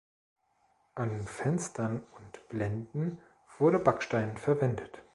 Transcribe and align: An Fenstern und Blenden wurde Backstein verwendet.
An 0.95 1.27
Fenstern 1.27 2.01
und 2.17 2.49
Blenden 2.49 3.19
wurde 3.59 3.77
Backstein 3.77 4.35
verwendet. 4.35 5.03